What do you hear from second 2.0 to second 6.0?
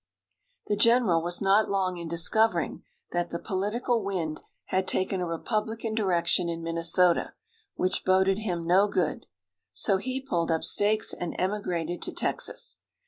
discovering that the political wind had taken a Republican